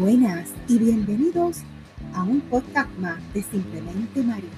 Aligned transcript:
Buenas 0.00 0.48
y 0.66 0.78
bienvenidos 0.78 1.58
a 2.14 2.22
un 2.22 2.40
podcast 2.40 2.88
más 2.96 3.18
de 3.34 3.42
Simplemente 3.42 4.22
María. 4.22 4.48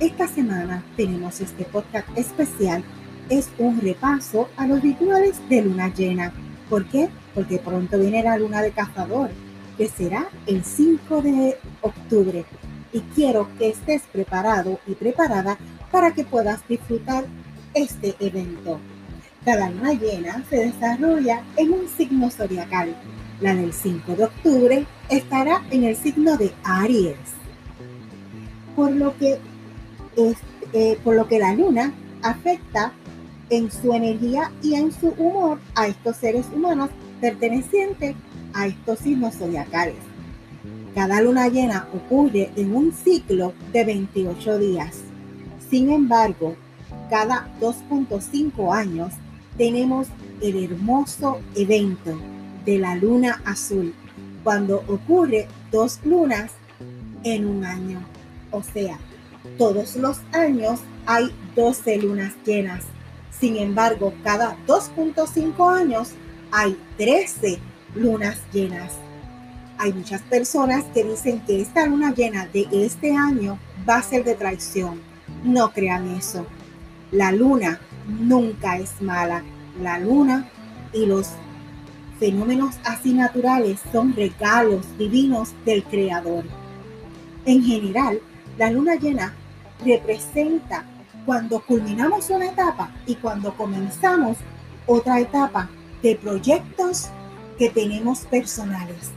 Esta 0.00 0.26
semana 0.26 0.82
tenemos 0.96 1.38
este 1.42 1.66
podcast 1.66 2.08
especial. 2.16 2.82
Es 3.28 3.50
un 3.58 3.78
repaso 3.78 4.48
a 4.56 4.66
los 4.66 4.80
rituales 4.80 5.38
de 5.50 5.60
luna 5.60 5.92
llena. 5.92 6.32
¿Por 6.70 6.86
qué? 6.86 7.10
Porque 7.34 7.58
pronto 7.58 7.98
viene 7.98 8.22
la 8.22 8.38
luna 8.38 8.62
de 8.62 8.70
cazador, 8.70 9.28
que 9.76 9.86
será 9.86 10.30
el 10.46 10.64
5 10.64 11.20
de 11.20 11.58
octubre. 11.82 12.46
Y 12.94 13.00
quiero 13.14 13.50
que 13.58 13.68
estés 13.68 14.00
preparado 14.10 14.80
y 14.86 14.94
preparada 14.94 15.58
para 15.92 16.14
que 16.14 16.24
puedas 16.24 16.66
disfrutar 16.66 17.26
este 17.74 18.16
evento. 18.18 18.80
Cada 19.44 19.68
luna 19.68 19.92
llena 19.92 20.42
se 20.48 20.56
desarrolla 20.56 21.42
en 21.58 21.70
un 21.70 21.86
signo 21.86 22.30
zodiacal 22.30 22.96
la 23.40 23.54
del 23.54 23.72
5 23.72 24.16
de 24.16 24.24
octubre 24.24 24.86
estará 25.08 25.62
en 25.70 25.84
el 25.84 25.96
signo 25.96 26.36
de 26.36 26.52
Aries, 26.62 27.16
por 28.76 28.92
lo 28.92 29.16
que, 29.16 29.38
eh, 30.72 30.98
por 31.02 31.16
lo 31.16 31.26
que 31.26 31.38
la 31.38 31.54
luna 31.54 31.92
afecta 32.22 32.92
en 33.48 33.70
su 33.70 33.92
energía 33.92 34.52
y 34.62 34.74
en 34.74 34.92
su 34.92 35.08
humor 35.08 35.58
a 35.74 35.86
estos 35.86 36.16
seres 36.16 36.46
humanos 36.54 36.90
pertenecientes 37.20 38.14
a 38.54 38.66
estos 38.66 39.00
signos 39.00 39.36
zodiacales. 39.36 39.96
Cada 40.94 41.20
luna 41.20 41.48
llena 41.48 41.88
ocurre 41.94 42.50
en 42.56 42.74
un 42.74 42.92
ciclo 42.92 43.54
de 43.72 43.84
28 43.84 44.58
días. 44.58 45.02
Sin 45.70 45.90
embargo, 45.90 46.56
cada 47.08 47.48
2.5 47.60 48.74
años 48.74 49.12
tenemos 49.56 50.08
el 50.40 50.64
hermoso 50.64 51.40
evento 51.54 52.18
de 52.64 52.78
la 52.78 52.94
luna 52.94 53.42
azul, 53.44 53.94
cuando 54.44 54.84
ocurre 54.88 55.48
dos 55.70 56.00
lunas 56.04 56.52
en 57.24 57.46
un 57.46 57.64
año. 57.64 58.00
O 58.50 58.62
sea, 58.62 58.98
todos 59.58 59.96
los 59.96 60.20
años 60.32 60.80
hay 61.06 61.30
12 61.56 61.98
lunas 61.98 62.34
llenas. 62.44 62.84
Sin 63.30 63.56
embargo, 63.56 64.12
cada 64.22 64.56
2.5 64.66 65.74
años 65.74 66.10
hay 66.52 66.76
13 66.98 67.58
lunas 67.94 68.38
llenas. 68.52 68.92
Hay 69.78 69.92
muchas 69.92 70.20
personas 70.22 70.84
que 70.92 71.04
dicen 71.04 71.40
que 71.46 71.60
esta 71.60 71.86
luna 71.86 72.12
llena 72.14 72.46
de 72.46 72.68
este 72.72 73.16
año 73.16 73.58
va 73.88 73.96
a 73.96 74.02
ser 74.02 74.24
de 74.24 74.34
traición. 74.34 75.00
No 75.42 75.72
crean 75.72 76.08
eso. 76.16 76.46
La 77.12 77.32
luna 77.32 77.80
nunca 78.06 78.76
es 78.76 79.00
mala. 79.00 79.42
La 79.80 79.98
luna 79.98 80.48
y 80.92 81.06
los 81.06 81.28
fenómenos 82.20 82.76
así 82.84 83.14
naturales 83.14 83.80
son 83.90 84.14
regalos 84.14 84.86
divinos 84.98 85.54
del 85.64 85.82
Creador. 85.84 86.44
En 87.46 87.64
general, 87.64 88.20
la 88.58 88.70
luna 88.70 88.94
llena 88.96 89.34
representa 89.84 90.84
cuando 91.24 91.60
culminamos 91.60 92.28
una 92.28 92.50
etapa 92.50 92.92
y 93.06 93.14
cuando 93.14 93.56
comenzamos 93.56 94.36
otra 94.86 95.18
etapa 95.18 95.70
de 96.02 96.14
proyectos 96.16 97.08
que 97.58 97.70
tenemos 97.70 98.20
personales. 98.20 99.12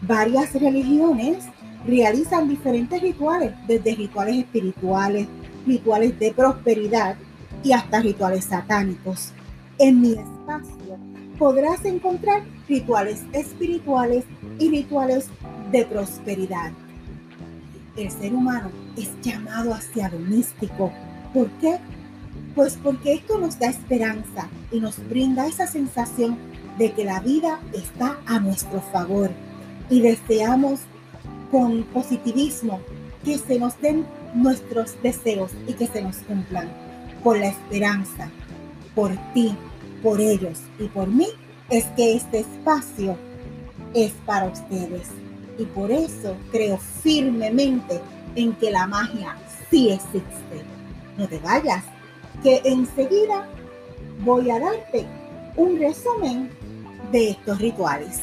Varias 0.00 0.52
religiones 0.54 1.44
realizan 1.84 2.48
diferentes 2.48 3.02
rituales, 3.02 3.52
desde 3.66 3.94
rituales 3.94 4.36
espirituales, 4.36 5.26
rituales 5.66 6.18
de 6.20 6.32
prosperidad 6.32 7.16
y 7.64 7.72
hasta 7.72 8.00
rituales 8.00 8.44
satánicos. 8.44 9.32
En 9.78 10.00
mi 10.00 10.12
espacio 10.12 11.13
podrás 11.38 11.84
encontrar 11.84 12.42
rituales 12.68 13.22
espirituales 13.32 14.24
y 14.58 14.70
rituales 14.70 15.28
de 15.72 15.84
prosperidad. 15.84 16.72
El 17.96 18.10
ser 18.10 18.34
humano 18.34 18.70
es 18.96 19.10
llamado 19.22 19.72
hacia 19.74 20.08
lo 20.08 20.18
místico. 20.18 20.92
¿Por 21.32 21.48
qué? 21.60 21.78
Pues 22.54 22.78
porque 22.82 23.14
esto 23.14 23.38
nos 23.38 23.58
da 23.58 23.68
esperanza 23.68 24.48
y 24.70 24.80
nos 24.80 24.96
brinda 25.08 25.46
esa 25.46 25.66
sensación 25.66 26.36
de 26.78 26.92
que 26.92 27.04
la 27.04 27.20
vida 27.20 27.60
está 27.72 28.18
a 28.26 28.38
nuestro 28.40 28.80
favor 28.80 29.30
y 29.90 30.00
deseamos 30.00 30.80
con 31.50 31.84
positivismo 31.84 32.80
que 33.24 33.38
se 33.38 33.58
nos 33.58 33.80
den 33.80 34.06
nuestros 34.34 35.00
deseos 35.02 35.52
y 35.66 35.74
que 35.74 35.86
se 35.86 36.02
nos 36.02 36.16
cumplan 36.18 36.68
por 37.22 37.38
la 37.38 37.46
esperanza, 37.46 38.30
por 38.94 39.10
ti, 39.32 39.56
por 40.04 40.20
ellos 40.20 40.60
y 40.78 40.84
por 40.88 41.08
mí 41.08 41.28
es 41.70 41.86
que 41.96 42.14
este 42.14 42.40
espacio 42.40 43.16
es 43.94 44.12
para 44.26 44.46
ustedes. 44.46 45.08
Y 45.58 45.64
por 45.64 45.90
eso 45.90 46.36
creo 46.52 46.76
firmemente 46.76 48.00
en 48.36 48.52
que 48.52 48.70
la 48.70 48.86
magia 48.86 49.36
sí 49.70 49.90
existe. 49.90 50.62
No 51.16 51.26
te 51.26 51.38
vayas, 51.38 51.84
que 52.42 52.60
enseguida 52.64 53.48
voy 54.24 54.50
a 54.50 54.60
darte 54.60 55.06
un 55.56 55.78
resumen 55.78 56.50
de 57.10 57.30
estos 57.30 57.58
rituales. 57.58 58.20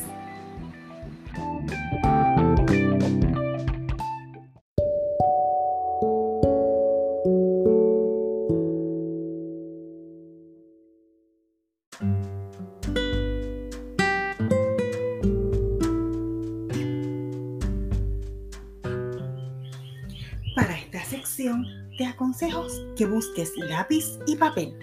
Que 23.01 23.07
busques 23.07 23.53
lápiz 23.57 24.19
y 24.27 24.35
papel 24.35 24.75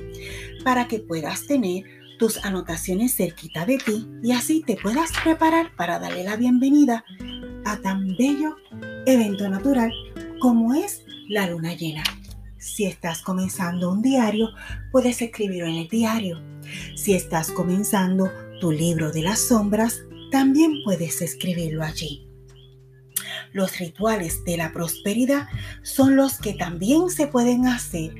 para 0.65 0.89
que 0.89 0.99
puedas 0.99 1.47
tener 1.47 1.85
tus 2.19 2.45
anotaciones 2.45 3.15
cerquita 3.15 3.65
de 3.65 3.79
ti 3.79 4.09
y 4.25 4.33
así 4.33 4.65
te 4.67 4.75
puedas 4.75 5.13
preparar 5.23 5.71
para 5.77 6.01
darle 6.01 6.25
la 6.25 6.35
bienvenida 6.35 7.05
a 7.65 7.77
tan 7.77 8.17
bello 8.17 8.57
evento 9.07 9.49
natural 9.49 9.93
como 10.41 10.75
es 10.75 11.05
la 11.29 11.49
luna 11.49 11.75
llena. 11.75 12.03
Si 12.57 12.87
estás 12.87 13.23
comenzando 13.23 13.93
un 13.93 14.03
diario, 14.03 14.49
puedes 14.91 15.23
escribirlo 15.23 15.69
en 15.69 15.77
el 15.77 15.89
diario. 15.89 16.43
Si 16.97 17.15
estás 17.15 17.53
comenzando 17.53 18.33
tu 18.61 18.73
libro 18.73 19.13
de 19.13 19.23
las 19.23 19.39
sombras, 19.39 20.03
también 20.33 20.83
puedes 20.85 21.23
escribirlo 21.23 21.85
allí. 21.85 22.28
Los 23.59 23.77
rituales 23.81 24.45
de 24.45 24.57
la 24.57 24.73
prosperidad 24.73 25.49
son 25.83 26.15
los 26.15 26.39
que 26.39 26.55
también 26.55 27.11
se 27.11 27.27
pueden 27.27 27.67
hacer 27.67 28.15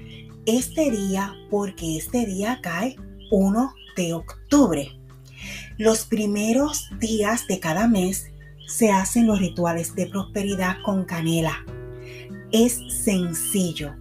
este 0.47 0.91
día 0.91 1.33
porque 1.49 1.97
este 1.97 2.27
día 2.27 2.59
cae 2.61 2.97
1 3.31 3.73
de 3.97 4.15
octubre. 4.15 4.99
Los 5.77 6.07
primeros 6.07 6.91
días 6.99 7.47
de 7.47 7.61
cada 7.61 7.87
mes 7.87 8.33
se 8.67 8.91
hacen 8.91 9.29
los 9.29 9.39
rituales 9.39 9.95
de 9.95 10.07
prosperidad 10.07 10.79
con 10.85 11.05
canela. 11.05 11.65
Es 12.51 12.83
sencillo. 12.89 13.95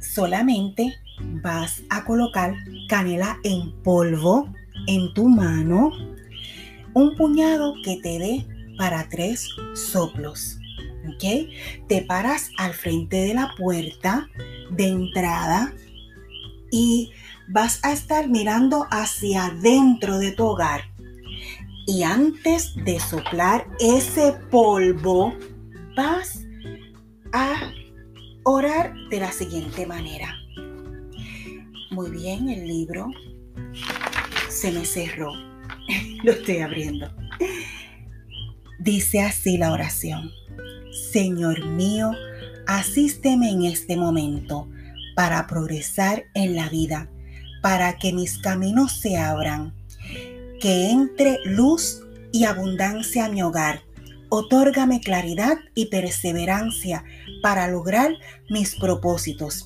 Solamente 0.00 0.96
vas 1.42 1.82
a 1.88 2.04
colocar 2.04 2.54
canela 2.90 3.38
en 3.42 3.72
polvo 3.82 4.52
en 4.86 5.14
tu 5.14 5.30
mano, 5.30 5.92
un 6.92 7.16
puñado 7.16 7.72
que 7.82 7.96
te 8.02 8.18
dé 8.18 8.53
para 8.76 9.08
tres 9.08 9.48
soplos. 9.74 10.58
¿Ok? 11.08 11.50
Te 11.88 12.02
paras 12.02 12.50
al 12.56 12.72
frente 12.72 13.16
de 13.16 13.34
la 13.34 13.52
puerta 13.56 14.28
de 14.70 14.88
entrada 14.88 15.74
y 16.70 17.12
vas 17.48 17.84
a 17.84 17.92
estar 17.92 18.28
mirando 18.28 18.86
hacia 18.90 19.46
adentro 19.46 20.18
de 20.18 20.32
tu 20.32 20.44
hogar. 20.44 20.82
Y 21.86 22.02
antes 22.02 22.74
de 22.76 22.98
soplar 22.98 23.66
ese 23.78 24.32
polvo, 24.50 25.34
vas 25.96 26.40
a 27.32 27.70
orar 28.44 28.94
de 29.10 29.20
la 29.20 29.30
siguiente 29.30 29.86
manera. 29.86 30.34
Muy 31.90 32.10
bien, 32.10 32.48
el 32.48 32.66
libro 32.66 33.10
se 34.48 34.72
me 34.72 34.84
cerró. 34.84 35.32
Lo 36.24 36.32
estoy 36.32 36.58
abriendo. 36.58 37.08
Dice 38.78 39.20
así 39.20 39.58
la 39.58 39.72
oración. 39.72 40.30
Señor 41.12 41.64
mío, 41.66 42.12
asísteme 42.66 43.50
en 43.50 43.64
este 43.64 43.96
momento 43.96 44.68
para 45.14 45.46
progresar 45.46 46.24
en 46.34 46.56
la 46.56 46.68
vida, 46.68 47.08
para 47.62 47.96
que 47.98 48.12
mis 48.12 48.38
caminos 48.38 48.92
se 49.00 49.16
abran, 49.16 49.74
que 50.60 50.90
entre 50.90 51.38
luz 51.44 52.02
y 52.32 52.44
abundancia 52.44 53.26
a 53.26 53.28
mi 53.28 53.42
hogar. 53.42 53.82
Otórgame 54.28 55.00
claridad 55.00 55.58
y 55.74 55.86
perseverancia 55.86 57.04
para 57.42 57.68
lograr 57.68 58.10
mis 58.50 58.74
propósitos. 58.74 59.64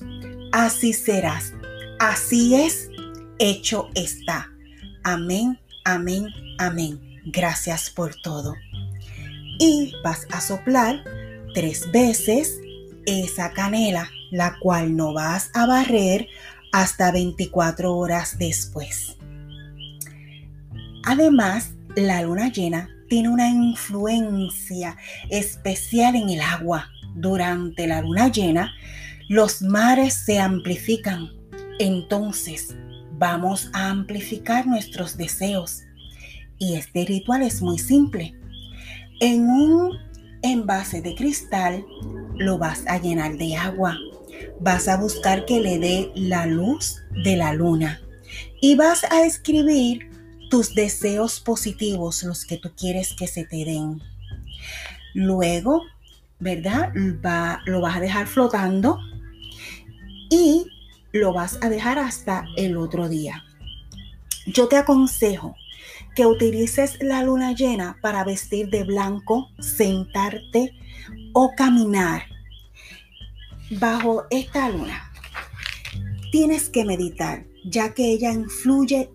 Así 0.51 0.93
serás. 0.93 1.53
Así 1.99 2.55
es. 2.55 2.89
Hecho 3.39 3.89
está. 3.95 4.51
Amén, 5.03 5.59
amén, 5.85 6.27
amén. 6.59 6.99
gracias 7.25 7.89
por 7.89 8.13
todo. 8.21 8.53
Y 9.59 9.93
vas 10.03 10.25
a 10.31 10.41
soplar 10.41 11.03
tres 11.53 11.91
veces 11.91 12.59
esa 13.05 13.51
canela, 13.51 14.09
la 14.31 14.57
cual 14.59 14.95
no 14.95 15.13
vas 15.13 15.51
a 15.53 15.65
barrer 15.65 16.27
hasta 16.71 17.11
24 17.11 17.95
horas 17.95 18.37
después. 18.37 19.17
Además, 21.03 21.73
la 21.95 22.21
luna 22.21 22.51
llena 22.51 22.89
tiene 23.09 23.29
una 23.29 23.49
influencia 23.49 24.95
especial 25.29 26.15
en 26.15 26.29
el 26.29 26.41
agua. 26.41 26.89
Durante 27.15 27.87
la 27.87 28.01
luna 28.01 28.31
llena, 28.31 28.73
los 29.27 29.61
mares 29.61 30.13
se 30.13 30.39
amplifican. 30.39 31.29
Entonces, 31.79 32.75
vamos 33.17 33.69
a 33.73 33.89
amplificar 33.89 34.67
nuestros 34.67 35.17
deseos. 35.17 35.81
Y 36.57 36.75
este 36.75 37.05
ritual 37.05 37.41
es 37.41 37.61
muy 37.61 37.79
simple. 37.79 38.38
En 39.21 39.49
un 39.49 39.97
envase 40.43 41.01
de 41.01 41.13
cristal 41.13 41.85
lo 42.37 42.57
vas 42.57 42.85
a 42.87 42.99
llenar 42.99 43.37
de 43.37 43.57
agua. 43.57 43.97
Vas 44.61 44.87
a 44.87 44.95
buscar 44.95 45.45
que 45.45 45.59
le 45.59 45.77
dé 45.77 46.11
la 46.15 46.45
luz 46.45 47.01
de 47.23 47.35
la 47.35 47.53
luna. 47.53 47.99
Y 48.61 48.75
vas 48.75 49.03
a 49.03 49.25
escribir 49.25 50.09
tus 50.49 50.73
deseos 50.73 51.41
positivos, 51.41 52.23
los 52.23 52.45
que 52.45 52.57
tú 52.57 52.71
quieres 52.77 53.13
que 53.13 53.27
se 53.27 53.43
te 53.43 53.65
den. 53.65 54.01
Luego, 55.13 55.83
¿verdad? 56.39 56.93
Lo 57.65 57.81
vas 57.81 57.97
a 57.97 57.99
dejar 57.99 58.27
flotando 58.27 58.99
y 60.29 60.65
lo 61.11 61.33
vas 61.33 61.59
a 61.61 61.69
dejar 61.69 61.99
hasta 61.99 62.45
el 62.55 62.77
otro 62.77 63.09
día. 63.09 63.43
Yo 64.45 64.69
te 64.69 64.77
aconsejo 64.77 65.55
que 66.15 66.25
utilices 66.25 66.97
la 67.01 67.23
luna 67.23 67.53
llena 67.53 67.97
para 68.01 68.23
vestir 68.23 68.69
de 68.69 68.83
blanco, 68.83 69.49
sentarte 69.59 70.73
o 71.33 71.53
caminar 71.55 72.23
bajo 73.71 74.25
esta 74.29 74.69
luna. 74.69 75.11
Tienes 76.31 76.69
que 76.69 76.85
meditar, 76.85 77.45
ya 77.65 77.93
que 77.93 78.11
ella 78.11 78.31
influye 78.31 79.09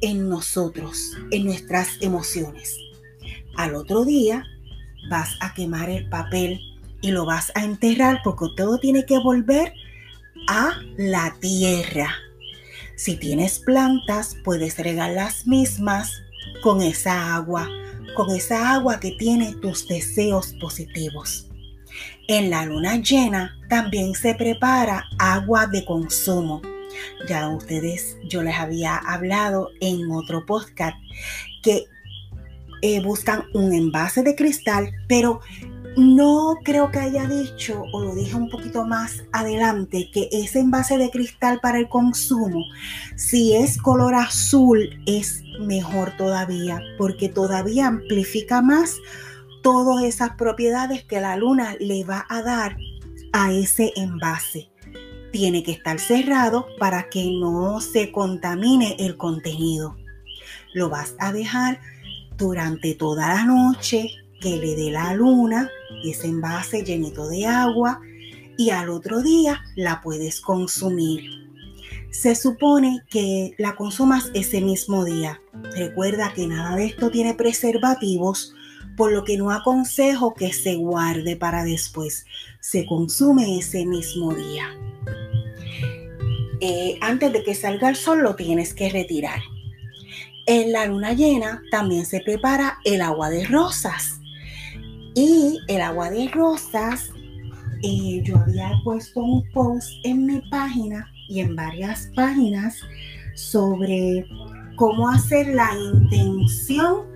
en 0.00 0.28
nosotros, 0.28 1.16
en 1.30 1.44
nuestras 1.44 2.00
emociones. 2.00 2.76
Al 3.56 3.74
otro 3.74 4.04
día 4.04 4.44
vas 5.10 5.36
a 5.40 5.54
quemar 5.54 5.90
el 5.90 6.08
papel 6.08 6.60
y 7.02 7.10
lo 7.10 7.24
vas 7.24 7.52
a 7.54 7.64
enterrar 7.64 8.20
porque 8.22 8.46
todo 8.56 8.78
tiene 8.78 9.04
que 9.04 9.18
volver 9.18 9.72
a 10.48 10.80
la 10.96 11.34
tierra. 11.40 12.14
Si 12.96 13.16
tienes 13.16 13.60
plantas, 13.60 14.36
puedes 14.44 14.78
regar 14.78 15.12
las 15.12 15.46
mismas 15.46 16.22
con 16.62 16.82
esa 16.82 17.34
agua, 17.34 17.68
con 18.14 18.30
esa 18.34 18.74
agua 18.74 19.00
que 19.00 19.12
tiene 19.12 19.54
tus 19.56 19.86
deseos 19.88 20.54
positivos. 20.60 21.46
En 22.28 22.50
la 22.50 22.64
luna 22.64 22.96
llena 22.96 23.56
también 23.68 24.14
se 24.14 24.34
prepara 24.34 25.04
agua 25.18 25.66
de 25.66 25.84
consumo. 25.84 26.62
Ya 27.28 27.48
ustedes, 27.48 28.16
yo 28.28 28.42
les 28.42 28.56
había 28.56 28.96
hablado 28.96 29.70
en 29.80 30.10
otro 30.10 30.44
podcast 30.46 30.96
que 31.62 31.86
eh, 32.82 33.00
buscan 33.02 33.44
un 33.52 33.72
envase 33.72 34.22
de 34.22 34.34
cristal, 34.34 34.90
pero 35.08 35.40
no 35.96 36.56
creo 36.62 36.90
que 36.90 36.98
haya 36.98 37.26
dicho, 37.26 37.82
o 37.92 38.00
lo 38.00 38.14
dije 38.14 38.36
un 38.36 38.48
poquito 38.48 38.84
más 38.86 39.24
adelante, 39.32 40.10
que 40.12 40.28
ese 40.32 40.60
envase 40.60 40.98
de 40.98 41.10
cristal 41.10 41.60
para 41.60 41.78
el 41.78 41.88
consumo, 41.88 42.64
si 43.16 43.54
es 43.54 43.76
color 43.76 44.14
azul, 44.14 45.02
es 45.06 45.42
mejor 45.60 46.16
todavía, 46.16 46.80
porque 46.96 47.28
todavía 47.28 47.88
amplifica 47.88 48.62
más 48.62 48.96
todas 49.62 50.04
esas 50.04 50.30
propiedades 50.36 51.04
que 51.04 51.20
la 51.20 51.36
luna 51.36 51.74
le 51.80 52.04
va 52.04 52.24
a 52.28 52.42
dar 52.42 52.76
a 53.32 53.52
ese 53.52 53.92
envase. 53.96 54.70
Tiene 55.32 55.62
que 55.62 55.72
estar 55.72 55.98
cerrado 56.00 56.66
para 56.78 57.08
que 57.08 57.30
no 57.30 57.80
se 57.80 58.10
contamine 58.10 58.96
el 58.98 59.16
contenido. 59.16 59.96
Lo 60.72 60.88
vas 60.88 61.14
a 61.18 61.32
dejar 61.32 61.80
durante 62.36 62.94
toda 62.94 63.28
la 63.34 63.44
noche 63.44 64.19
que 64.40 64.56
le 64.56 64.74
dé 64.74 64.90
la 64.90 65.14
luna, 65.14 65.70
ese 66.04 66.26
envase 66.26 66.82
llenito 66.82 67.28
de 67.28 67.46
agua, 67.46 68.00
y 68.56 68.70
al 68.70 68.90
otro 68.90 69.22
día 69.22 69.62
la 69.76 70.00
puedes 70.02 70.40
consumir. 70.40 71.40
Se 72.10 72.34
supone 72.34 73.02
que 73.08 73.54
la 73.58 73.76
consumas 73.76 74.30
ese 74.34 74.60
mismo 74.60 75.04
día. 75.04 75.40
Recuerda 75.76 76.32
que 76.34 76.46
nada 76.46 76.76
de 76.76 76.86
esto 76.86 77.10
tiene 77.10 77.34
preservativos, 77.34 78.54
por 78.96 79.12
lo 79.12 79.24
que 79.24 79.38
no 79.38 79.50
aconsejo 79.50 80.34
que 80.34 80.52
se 80.52 80.76
guarde 80.76 81.36
para 81.36 81.64
después. 81.64 82.26
Se 82.60 82.84
consume 82.84 83.58
ese 83.58 83.86
mismo 83.86 84.34
día. 84.34 84.76
Eh, 86.60 86.98
antes 87.00 87.32
de 87.32 87.42
que 87.42 87.54
salga 87.54 87.88
el 87.88 87.96
sol 87.96 88.22
lo 88.22 88.36
tienes 88.36 88.74
que 88.74 88.90
retirar. 88.90 89.40
En 90.46 90.72
la 90.72 90.84
luna 90.86 91.12
llena 91.12 91.62
también 91.70 92.04
se 92.04 92.20
prepara 92.20 92.78
el 92.84 93.00
agua 93.00 93.30
de 93.30 93.46
rosas. 93.46 94.19
Y 95.22 95.60
el 95.68 95.82
agua 95.82 96.08
de 96.08 96.28
rosas, 96.28 97.10
eh, 97.82 98.22
yo 98.24 98.38
había 98.38 98.72
puesto 98.82 99.20
un 99.20 99.44
post 99.52 99.90
en 100.04 100.24
mi 100.24 100.40
página 100.50 101.12
y 101.28 101.40
en 101.40 101.54
varias 101.54 102.10
páginas 102.16 102.74
sobre 103.34 104.24
cómo 104.76 105.10
hacer 105.10 105.48
la 105.48 105.68
intención 105.94 107.06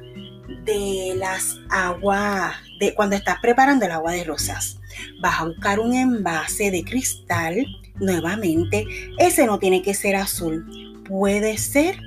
de 0.66 1.14
las 1.16 1.58
aguas, 1.70 2.54
de 2.78 2.94
cuando 2.94 3.16
estás 3.16 3.38
preparando 3.40 3.86
el 3.86 3.92
agua 3.92 4.12
de 4.12 4.24
rosas. 4.24 4.78
Vas 5.22 5.40
a 5.40 5.46
buscar 5.46 5.80
un 5.80 5.94
envase 5.94 6.70
de 6.70 6.84
cristal, 6.84 7.64
nuevamente, 8.00 8.84
ese 9.18 9.46
no 9.46 9.58
tiene 9.58 9.80
que 9.80 9.94
ser 9.94 10.16
azul, 10.16 11.02
puede 11.08 11.56
ser 11.56 11.98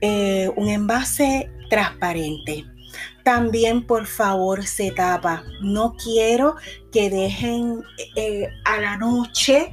eh, 0.00 0.48
un 0.54 0.68
envase 0.68 1.50
transparente. 1.70 2.64
También, 3.24 3.86
por 3.86 4.06
favor, 4.06 4.64
se 4.64 4.90
tapa. 4.90 5.44
No 5.62 5.96
quiero 5.96 6.56
que 6.92 7.08
dejen 7.08 7.82
eh, 8.16 8.48
a 8.64 8.80
la 8.80 8.98
noche 8.98 9.72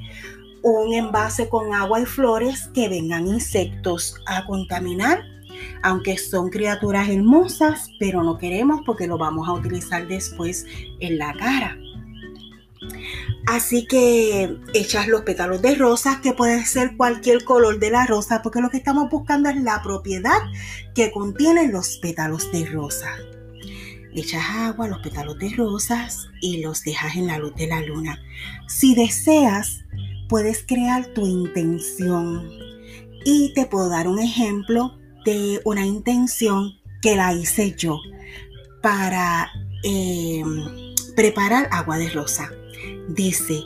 un 0.64 0.94
envase 0.94 1.50
con 1.50 1.74
agua 1.74 2.00
y 2.00 2.06
flores 2.06 2.70
que 2.74 2.88
vengan 2.88 3.28
insectos 3.28 4.16
a 4.26 4.46
contaminar, 4.46 5.24
aunque 5.84 6.18
son 6.18 6.50
criaturas 6.50 7.10
hermosas, 7.10 7.90
pero 8.00 8.24
no 8.24 8.38
queremos 8.38 8.82
porque 8.86 9.08
lo 9.08 9.18
vamos 9.18 9.50
a 9.50 9.54
utilizar 9.54 10.08
después 10.08 10.66
en 11.00 11.18
la 11.18 11.34
cara. 11.34 11.78
Así 13.48 13.86
que 13.86 14.56
echas 14.74 15.08
los 15.08 15.22
pétalos 15.22 15.62
de 15.62 15.76
rosas, 15.76 16.18
que 16.18 16.34
puede 16.34 16.64
ser 16.66 16.96
cualquier 16.96 17.44
color 17.44 17.80
de 17.80 17.92
la 17.92 18.06
rosa, 18.06 18.42
porque 18.42 18.62
lo 18.62 18.70
que 18.70 18.78
estamos 18.78 19.10
buscando 19.10 19.50
es 19.50 19.62
la 19.62 19.82
propiedad 19.84 20.40
que 20.96 21.12
contienen 21.12 21.72
los 21.72 21.98
pétalos 21.98 22.52
de 22.52 22.66
rosa. 22.66 23.10
Echas 24.14 24.44
agua, 24.50 24.88
los 24.88 25.00
pétalos 25.00 25.38
de 25.40 25.50
rosas 25.50 26.28
y 26.42 26.62
los 26.62 26.84
dejas 26.84 27.16
en 27.16 27.28
la 27.28 27.38
luz 27.38 27.56
de 27.56 27.68
la 27.68 27.82
luna. 27.82 28.20
Si 28.68 28.94
deseas, 28.94 29.86
puedes 30.28 30.64
crear 30.66 31.08
tu 31.08 31.26
intención. 31.26 32.50
Y 33.26 33.54
te 33.54 33.66
puedo 33.66 33.90
dar 33.90 34.08
un 34.08 34.20
ejemplo 34.20 34.98
de 35.26 35.62
una 35.66 35.86
intención 35.86 36.74
que 37.02 37.16
la 37.16 37.34
hice 37.34 37.76
yo 37.78 38.00
para 38.82 39.50
eh, 39.84 40.44
preparar 41.16 41.70
agua 41.72 41.98
de 41.98 42.10
rosa. 42.10 42.50
Dice, 43.10 43.62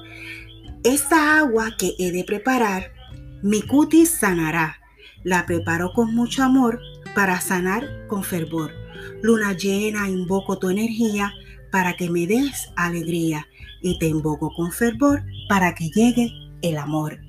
esta 0.83 1.39
agua 1.39 1.71
que 1.77 1.95
he 1.97 2.11
de 2.11 2.23
preparar, 2.23 2.91
mi 3.41 3.61
cutis 3.61 4.09
sanará. 4.09 4.77
La 5.23 5.45
preparo 5.45 5.91
con 5.93 6.13
mucho 6.13 6.43
amor 6.43 6.79
para 7.15 7.41
sanar 7.41 8.05
con 8.07 8.23
fervor. 8.23 8.85
Luna 9.21 9.53
llena, 9.53 10.09
invoco 10.09 10.57
tu 10.57 10.69
energía 10.69 11.33
para 11.71 11.95
que 11.95 12.09
me 12.09 12.27
des 12.27 12.69
alegría 12.75 13.47
y 13.81 13.99
te 13.99 14.07
invoco 14.07 14.51
con 14.55 14.71
fervor 14.71 15.23
para 15.49 15.75
que 15.75 15.89
llegue 15.89 16.31
el 16.61 16.77
amor. 16.77 17.19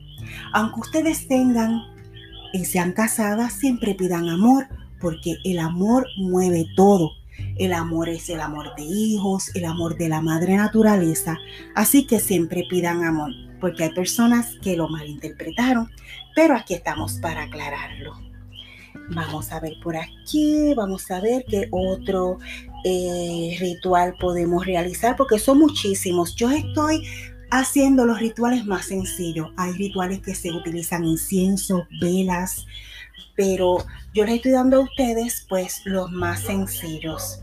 Aunque 0.52 0.80
ustedes 0.80 1.28
tengan 1.28 1.82
y 2.52 2.64
sean 2.64 2.92
casadas, 2.92 3.52
siempre 3.52 3.94
pidan 3.94 4.28
amor 4.28 4.66
porque 5.00 5.36
el 5.44 5.58
amor 5.58 6.06
mueve 6.16 6.66
todo. 6.76 7.10
El 7.56 7.72
amor 7.72 8.08
es 8.08 8.28
el 8.30 8.40
amor 8.40 8.74
de 8.76 8.82
hijos, 8.82 9.54
el 9.54 9.64
amor 9.64 9.96
de 9.98 10.08
la 10.08 10.20
madre 10.22 10.56
naturaleza. 10.56 11.36
Así 11.74 12.06
que 12.06 12.20
siempre 12.20 12.64
pidan 12.68 13.04
amor, 13.04 13.32
porque 13.60 13.84
hay 13.84 13.94
personas 13.94 14.54
que 14.62 14.76
lo 14.76 14.88
malinterpretaron, 14.88 15.90
pero 16.34 16.54
aquí 16.54 16.74
estamos 16.74 17.14
para 17.20 17.44
aclararlo. 17.44 18.14
Vamos 19.10 19.52
a 19.52 19.60
ver 19.60 19.74
por 19.82 19.96
aquí, 19.96 20.74
vamos 20.74 21.10
a 21.10 21.20
ver 21.20 21.44
qué 21.48 21.68
otro 21.70 22.38
eh, 22.84 23.56
ritual 23.60 24.14
podemos 24.20 24.64
realizar, 24.66 25.16
porque 25.16 25.38
son 25.38 25.58
muchísimos. 25.58 26.34
Yo 26.34 26.50
estoy 26.50 27.02
haciendo 27.50 28.04
los 28.04 28.18
rituales 28.18 28.66
más 28.66 28.86
sencillos. 28.86 29.48
Hay 29.56 29.72
rituales 29.72 30.20
que 30.20 30.34
se 30.34 30.50
utilizan 30.50 31.04
incienso, 31.04 31.86
velas, 32.00 32.66
pero 33.36 33.78
yo 34.14 34.24
les 34.24 34.36
estoy 34.36 34.52
dando 34.52 34.78
a 34.78 34.80
ustedes 34.80 35.46
pues 35.48 35.82
los 35.84 36.10
más 36.10 36.40
sencillos. 36.40 37.40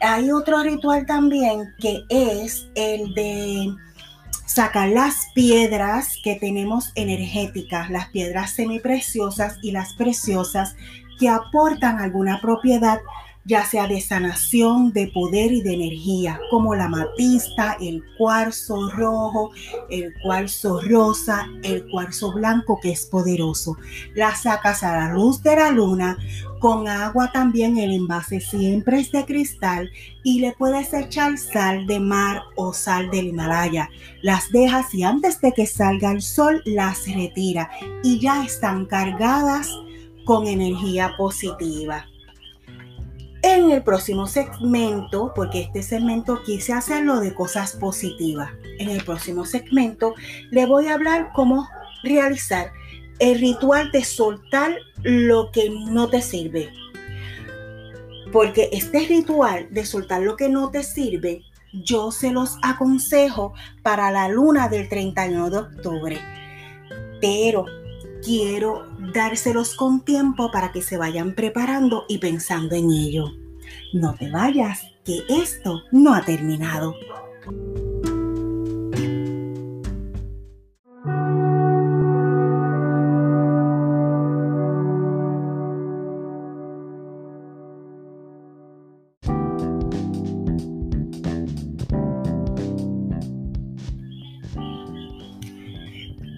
Hay 0.00 0.30
otro 0.30 0.62
ritual 0.62 1.06
también 1.06 1.72
que 1.78 2.04
es 2.08 2.68
el 2.74 3.14
de 3.14 3.74
sacar 4.46 4.88
las 4.88 5.26
piedras 5.34 6.18
que 6.22 6.36
tenemos 6.36 6.92
energéticas, 6.94 7.90
las 7.90 8.08
piedras 8.08 8.52
semipreciosas 8.52 9.58
y 9.62 9.72
las 9.72 9.94
preciosas 9.94 10.76
que 11.18 11.28
aportan 11.28 12.00
alguna 12.00 12.40
propiedad 12.40 13.00
ya 13.46 13.64
sea 13.64 13.86
de 13.86 14.00
sanación, 14.00 14.92
de 14.92 15.08
poder 15.08 15.52
y 15.52 15.60
de 15.60 15.74
energía, 15.74 16.40
como 16.50 16.74
la 16.74 16.88
matista, 16.88 17.76
el 17.80 18.02
cuarzo 18.16 18.90
rojo, 18.90 19.50
el 19.90 20.14
cuarzo 20.22 20.80
rosa, 20.80 21.46
el 21.62 21.86
cuarzo 21.90 22.32
blanco 22.32 22.78
que 22.80 22.92
es 22.92 23.04
poderoso. 23.04 23.76
La 24.14 24.34
sacas 24.34 24.82
a 24.82 24.96
la 24.96 25.12
luz 25.12 25.42
de 25.42 25.56
la 25.56 25.70
luna, 25.70 26.16
con 26.64 26.88
agua 26.88 27.30
también 27.30 27.76
el 27.76 27.92
envase 27.92 28.40
siempre 28.40 28.98
es 28.98 29.12
de 29.12 29.26
cristal 29.26 29.90
y 30.22 30.40
le 30.40 30.52
puedes 30.52 30.94
echar 30.94 31.36
sal 31.36 31.86
de 31.86 32.00
mar 32.00 32.40
o 32.56 32.72
sal 32.72 33.10
del 33.10 33.26
Himalaya. 33.26 33.90
Las 34.22 34.50
dejas 34.50 34.94
y 34.94 35.02
antes 35.02 35.42
de 35.42 35.52
que 35.52 35.66
salga 35.66 36.10
el 36.10 36.22
sol 36.22 36.62
las 36.64 37.06
retira 37.06 37.70
y 38.02 38.18
ya 38.18 38.42
están 38.42 38.86
cargadas 38.86 39.68
con 40.24 40.46
energía 40.46 41.12
positiva. 41.18 42.06
En 43.42 43.70
el 43.70 43.82
próximo 43.82 44.26
segmento, 44.26 45.34
porque 45.36 45.64
este 45.64 45.82
segmento 45.82 46.42
quise 46.44 46.72
hacerlo 46.72 47.20
de 47.20 47.34
cosas 47.34 47.72
positivas, 47.72 48.50
en 48.78 48.88
el 48.88 49.04
próximo 49.04 49.44
segmento 49.44 50.14
le 50.50 50.64
voy 50.64 50.86
a 50.86 50.94
hablar 50.94 51.30
cómo 51.34 51.68
realizar 52.02 52.72
el 53.18 53.40
ritual 53.40 53.90
de 53.92 54.04
soltar 54.04 54.76
lo 55.02 55.50
que 55.50 55.70
no 55.70 56.08
te 56.08 56.22
sirve. 56.22 56.70
Porque 58.32 58.68
este 58.72 59.06
ritual 59.06 59.68
de 59.70 59.84
soltar 59.86 60.22
lo 60.22 60.36
que 60.36 60.48
no 60.48 60.70
te 60.70 60.82
sirve, 60.82 61.42
yo 61.72 62.10
se 62.10 62.32
los 62.32 62.58
aconsejo 62.62 63.54
para 63.82 64.10
la 64.10 64.28
luna 64.28 64.68
del 64.68 64.88
31 64.88 65.50
de 65.50 65.56
octubre. 65.58 66.20
Pero 67.20 67.66
quiero 68.24 68.86
dárselos 69.12 69.74
con 69.74 70.04
tiempo 70.04 70.50
para 70.50 70.72
que 70.72 70.82
se 70.82 70.96
vayan 70.96 71.34
preparando 71.34 72.04
y 72.08 72.18
pensando 72.18 72.74
en 72.74 72.90
ello. 72.90 73.32
No 73.92 74.14
te 74.14 74.30
vayas, 74.30 74.82
que 75.04 75.22
esto 75.28 75.82
no 75.92 76.14
ha 76.14 76.24
terminado. 76.24 76.94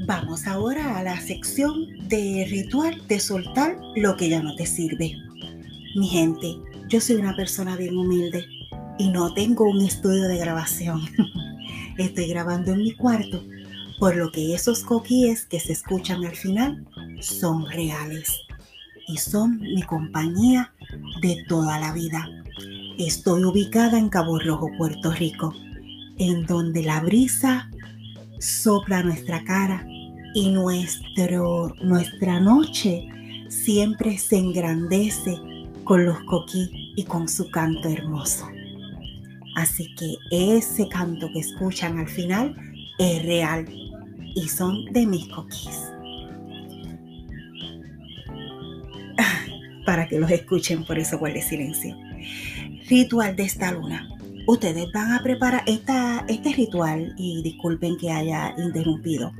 Vamos 0.07 0.47
ahora 0.47 0.99
a 0.99 1.03
la 1.03 1.21
sección 1.21 2.09
de 2.09 2.47
ritual 2.49 3.03
de 3.09 3.19
soltar 3.19 3.77
lo 3.97 4.17
que 4.17 4.29
ya 4.29 4.41
no 4.41 4.55
te 4.55 4.65
sirve. 4.65 5.17
Mi 5.97 6.07
gente, 6.07 6.55
yo 6.89 7.01
soy 7.01 7.17
una 7.17 7.35
persona 7.35 7.75
bien 7.77 7.97
humilde 7.97 8.47
y 9.01 9.09
no 9.09 9.35
tengo 9.35 9.69
un 9.69 9.85
estudio 9.85 10.29
de 10.29 10.39
grabación. 10.39 11.01
Estoy 11.99 12.29
grabando 12.29 12.71
en 12.71 12.83
mi 12.83 12.93
cuarto, 12.93 13.43
por 13.99 14.15
lo 14.15 14.31
que 14.31 14.55
esos 14.55 14.85
coquíes 14.85 15.45
que 15.45 15.59
se 15.59 15.73
escuchan 15.73 16.25
al 16.25 16.37
final 16.37 16.87
son 17.21 17.69
reales 17.69 18.43
y 19.09 19.17
son 19.17 19.59
mi 19.59 19.83
compañía 19.83 20.73
de 21.21 21.45
toda 21.49 21.81
la 21.81 21.93
vida. 21.93 22.29
Estoy 22.97 23.43
ubicada 23.43 23.99
en 23.99 24.09
Cabo 24.09 24.39
Rojo, 24.39 24.71
Puerto 24.79 25.11
Rico, 25.11 25.53
en 26.17 26.47
donde 26.47 26.85
la 26.85 27.01
brisa 27.01 27.69
sopla 28.39 29.03
nuestra 29.03 29.43
cara 29.43 29.85
y 30.37 30.51
nuestro, 30.51 31.75
nuestra 31.81 32.39
noche 32.39 33.09
siempre 33.49 34.19
se 34.19 34.37
engrandece 34.37 35.35
con 35.83 36.05
los 36.05 36.23
coquí 36.25 36.93
y 36.95 37.05
con 37.05 37.27
su 37.27 37.51
canto 37.51 37.89
hermoso. 37.89 38.47
Así 39.55 39.95
que 39.95 40.17
ese 40.31 40.91
canto 40.91 41.31
que 41.33 41.39
escuchan 41.39 41.99
al 41.99 42.09
final 42.09 42.55
es 42.99 43.25
real 43.25 43.65
y 44.35 44.47
son 44.49 44.85
de 44.93 45.07
mis 45.07 45.27
coquís. 45.29 45.91
Para 49.87 50.07
que 50.07 50.21
los 50.21 50.31
escuchen, 50.31 50.85
por 50.85 50.99
eso 50.99 51.19
guarde 51.19 51.41
silencio. 51.41 51.97
Ritual 52.91 53.37
de 53.37 53.45
esta 53.45 53.73
luna 53.73 54.07
ustedes 54.47 54.91
van 54.93 55.13
a 55.13 55.23
preparar 55.23 55.63
esta, 55.67 56.25
este 56.29 56.53
ritual, 56.53 57.15
y 57.17 57.43
disculpen 57.43 57.97
que 57.97 58.11
haya 58.11 58.55
interrumpido, 58.57 59.33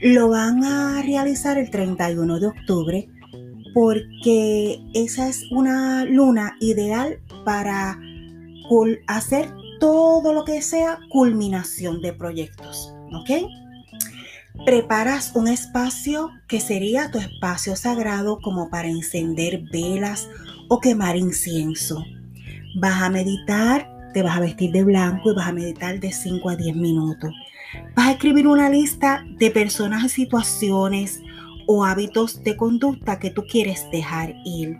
lo 0.00 0.28
van 0.28 0.64
a 0.64 1.02
realizar 1.02 1.58
el 1.58 1.70
31 1.70 2.40
de 2.40 2.46
octubre 2.46 3.08
porque 3.74 4.80
esa 4.94 5.28
es 5.28 5.44
una 5.50 6.04
luna 6.04 6.56
ideal 6.60 7.18
para 7.44 7.98
hacer 9.06 9.52
todo 9.80 10.32
lo 10.32 10.44
que 10.44 10.62
sea 10.62 10.98
culminación 11.10 12.00
de 12.00 12.12
proyectos, 12.12 12.94
¿ok? 13.12 13.30
Preparas 14.64 15.32
un 15.34 15.48
espacio 15.48 16.30
que 16.46 16.60
sería 16.60 17.10
tu 17.10 17.18
espacio 17.18 17.76
sagrado 17.76 18.38
como 18.40 18.70
para 18.70 18.88
encender 18.88 19.64
velas 19.72 20.28
o 20.68 20.80
quemar 20.80 21.16
incienso. 21.16 22.02
Vas 22.76 23.02
a 23.02 23.10
meditar, 23.10 23.93
te 24.14 24.22
vas 24.22 24.36
a 24.36 24.40
vestir 24.40 24.70
de 24.70 24.84
blanco 24.84 25.32
y 25.32 25.34
vas 25.34 25.48
a 25.48 25.52
meditar 25.52 26.00
de 26.00 26.12
5 26.12 26.48
a 26.48 26.56
10 26.56 26.76
minutos. 26.76 27.34
Vas 27.96 28.06
a 28.06 28.12
escribir 28.12 28.46
una 28.46 28.70
lista 28.70 29.26
de 29.38 29.50
personas 29.50 30.10
situaciones 30.12 31.20
o 31.66 31.84
hábitos 31.84 32.42
de 32.44 32.56
conducta 32.56 33.18
que 33.18 33.30
tú 33.30 33.44
quieres 33.46 33.86
dejar 33.90 34.34
ir. 34.44 34.78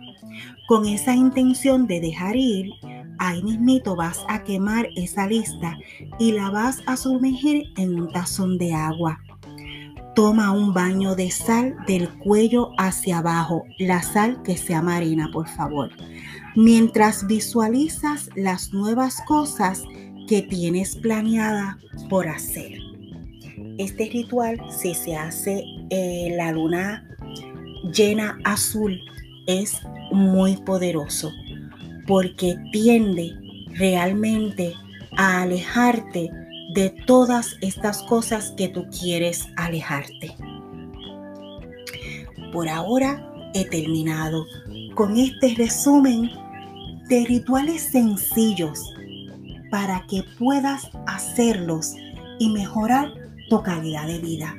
Con 0.69 0.87
esa 0.87 1.15
intención 1.15 1.87
de 1.87 2.01
dejar 2.01 2.37
ir, 2.37 2.71
ahí 3.19 3.43
mismito 3.43 3.97
vas 3.97 4.25
a 4.29 4.45
quemar 4.45 4.89
esa 4.97 5.27
lista 5.27 5.77
y 6.19 6.33
la 6.33 6.51
vas 6.51 6.81
a 6.87 6.97
sumergir 6.97 7.73
en 7.77 8.01
un 8.01 8.13
tazón 8.13 8.57
de 8.57 8.73
agua. 8.73 9.21
Toma 10.15 10.53
un 10.53 10.73
baño 10.73 11.15
de 11.17 11.31
sal 11.31 11.77
del 11.87 12.09
cuello 12.09 12.71
hacia 12.79 13.19
abajo, 13.19 13.65
la 13.79 14.03
sal 14.03 14.43
que 14.43 14.57
sea 14.57 14.81
marina, 14.81 15.29
por 15.33 15.49
favor. 15.49 15.91
Mientras 16.55 17.27
visualizas 17.27 18.31
las 18.37 18.73
nuevas 18.73 19.21
cosas 19.27 19.83
que 20.29 20.43
tienes 20.43 20.97
planeada 20.97 21.79
por 22.09 22.29
hacer. 22.29 22.79
Este 23.79 24.09
ritual, 24.13 24.61
si 24.71 24.95
se 24.95 25.17
hace 25.17 25.65
eh, 25.91 26.33
la 26.37 26.53
luna 26.53 27.09
llena 27.93 28.39
azul, 28.45 29.01
es 29.47 29.81
muy 30.13 30.57
poderoso 30.59 31.33
porque 32.07 32.57
tiende 32.73 33.33
realmente 33.75 34.75
a 35.17 35.43
alejarte 35.43 36.31
de 36.75 36.91
todas 37.07 37.57
estas 37.61 38.03
cosas 38.03 38.53
que 38.57 38.69
tú 38.69 38.87
quieres 38.91 39.47
alejarte. 39.57 40.35
Por 42.53 42.69
ahora 42.69 43.33
he 43.55 43.65
terminado 43.65 44.45
con 44.95 45.17
este 45.17 45.55
resumen 45.55 46.31
de 47.09 47.25
rituales 47.27 47.83
sencillos 47.83 48.81
para 49.71 50.05
que 50.09 50.25
puedas 50.39 50.91
hacerlos 51.07 51.95
y 52.39 52.51
mejorar 52.51 53.13
tu 53.49 53.63
calidad 53.63 54.07
de 54.09 54.19
vida. 54.19 54.55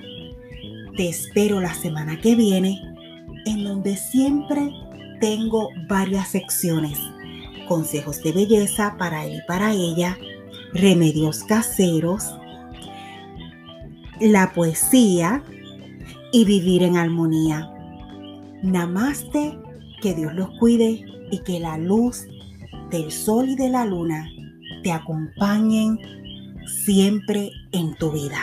Te 0.95 1.10
espero 1.10 1.60
la 1.60 1.74
semana 1.74 2.19
que 2.22 2.36
viene 2.36 2.81
en 3.45 3.63
donde 3.63 3.98
siempre 3.98 4.72
tengo 5.19 5.69
varias 5.89 6.29
secciones. 6.29 6.98
Consejos 7.67 8.22
de 8.24 8.31
belleza 8.31 8.95
para 8.98 9.25
él 9.25 9.38
y 9.38 9.48
para 9.48 9.74
ella, 9.74 10.17
remedios 10.75 11.44
caseros, 11.44 12.24
la 14.20 14.53
poesía 14.53 15.44
y 16.32 16.46
vivir 16.46 16.84
en 16.84 16.98
armonía. 16.98 17.72
Namaste, 18.62 19.58
que 20.01 20.13
Dios 20.13 20.34
los 20.36 20.50
cuide 20.60 21.03
y 21.32 21.39
que 21.39 21.60
la 21.60 21.77
luz 21.77 22.27
del 22.91 23.12
sol 23.12 23.50
y 23.50 23.55
de 23.55 23.70
la 23.70 23.86
luna 23.86 24.29
te 24.84 24.91
acompañen 24.91 25.98
siempre 26.84 27.51
en 27.72 27.96
tu 27.96 28.12
vida. 28.12 28.38